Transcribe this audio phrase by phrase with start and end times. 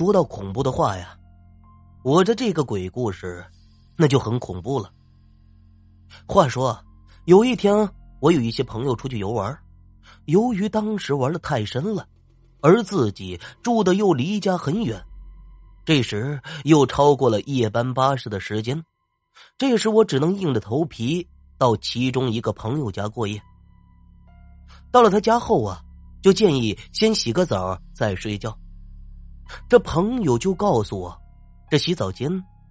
[0.00, 1.14] 说到恐怖的话呀，
[2.02, 3.44] 我的这个鬼故事，
[3.98, 4.90] 那就很恐怖了。
[6.26, 6.74] 话说，
[7.26, 7.86] 有一天
[8.18, 9.54] 我有一些朋友出去游玩，
[10.24, 12.06] 由于当时玩的太深了，
[12.62, 14.98] 而自己住的又离家很远，
[15.84, 18.82] 这时又超过了夜班巴士的时间，
[19.58, 23.38] 这时我只能硬着头皮到其中一个朋友家过夜。
[24.90, 25.78] 到了他家后啊，
[26.22, 28.58] 就建议先洗个澡再睡觉。
[29.68, 31.22] 这朋友就告诉我，
[31.70, 32.30] 这洗澡间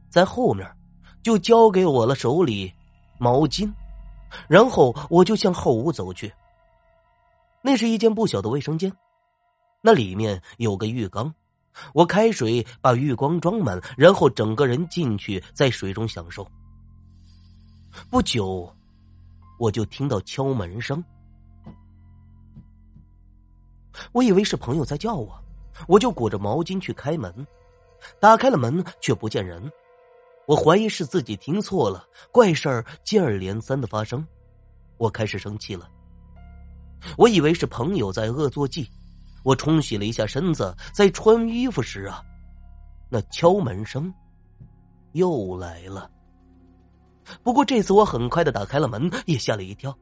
[0.10, 0.70] 在后面，
[1.22, 2.74] 就交给我了手里
[3.18, 3.72] 毛巾，
[4.48, 6.32] 然后我就向后屋走去。
[7.62, 8.92] 那是一间不小的卫生间，
[9.82, 11.34] 那里面有个浴缸，
[11.94, 16.48] 我开水把浴缸装满，然后整个人进去，在水中享受。
[18.10, 18.74] 不久，
[19.58, 21.04] 我就听到敲门声。
[24.14, 25.38] 我以为是朋友在叫我，
[25.88, 27.34] 我就裹着毛巾去开门。
[28.20, 29.72] 打开了门，却不见人。
[30.48, 34.26] 我怀疑是自己听错了，怪事儿接二连三的发生。
[34.98, 35.90] 我开始生气了。
[37.18, 38.88] 我以为是朋友在恶作剧。
[39.44, 42.22] 我冲洗了一下身子，在穿衣服时啊，
[43.10, 44.14] 那敲门声
[45.14, 46.10] 又来了。
[47.44, 49.98] 不过这次我很快的打开了门，也吓了一跳。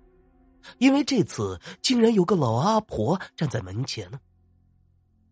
[0.80, 4.20] 因为这次竟然有个老阿婆站在门前呢，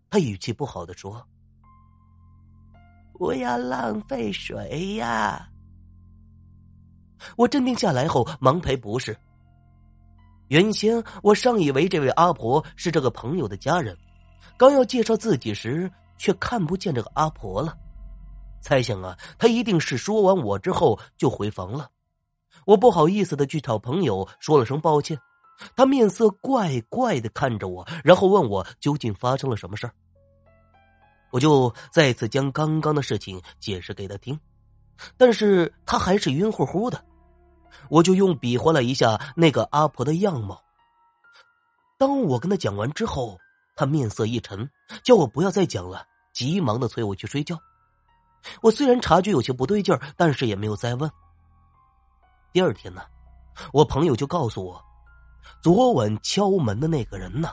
[0.09, 1.25] 他语气不好的说
[3.13, 5.49] ：“不要浪费水呀。”
[7.37, 9.17] 我镇定下来后，忙赔不是。
[10.49, 13.97] 原先我上以为这位阿婆是这个朋友的家人，
[14.57, 17.75] 刚要介绍自己时，却看不见这个阿婆了。
[18.61, 21.89] 猜想啊，她一定是说完我之后就回房了。
[22.65, 25.19] 我不好意思的去找朋友说了声抱歉，
[25.75, 29.93] 他面色怪怪的看着我，然后问我究竟发生了什么事儿。
[31.31, 34.39] 我就再次将刚刚的事情解释给他听，
[35.17, 37.03] 但是他还是晕乎乎的。
[37.89, 40.61] 我就用比划了一下那个阿婆的样貌。
[41.97, 43.37] 当我跟他讲完之后，
[43.75, 44.69] 他面色一沉，
[45.03, 47.57] 叫我不要再讲了，急忙的催我去睡觉。
[48.61, 51.09] 我虽然察觉有些不对劲儿，但是也没有再问。
[52.53, 53.01] 第二天呢，
[53.73, 54.81] 我朋友就告诉我，
[55.61, 57.49] 昨晚敲门的那个人呢，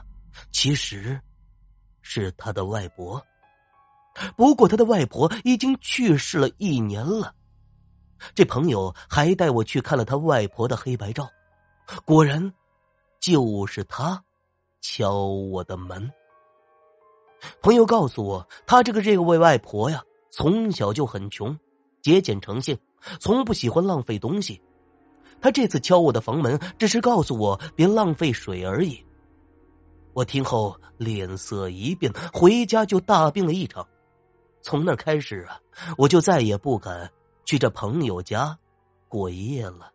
[0.51, 1.21] 其实
[2.01, 3.25] 是他的外婆。
[4.37, 7.35] 不过他的外婆已经去世了一年了。
[8.35, 11.29] 这朋友还带我去看了他外婆的黑白照，
[12.05, 12.53] 果然
[13.21, 14.23] 就是他
[14.81, 16.11] 敲我的门。
[17.61, 21.59] 朋友告诉我，他这个这位外婆呀，从小就很穷，
[22.01, 22.79] 节俭成性，
[23.19, 24.63] 从不喜欢浪费东西。
[25.43, 29.05] 他这次敲我的房门，只是告诉我别浪费水而已。
[30.15, 33.87] 我听后脸色一变，回家就大病了一场。
[34.63, 35.59] 从那开始啊，
[35.99, 37.11] 我就再也不敢
[37.45, 38.57] 去这朋友家
[39.09, 39.91] 过夜了。